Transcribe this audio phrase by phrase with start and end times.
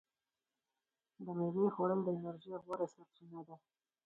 [1.25, 3.55] د میوې خوړل د انرژۍ غوره سرچینه ده.